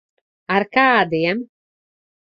Ar 0.55 0.65
kādiem? 0.79 1.47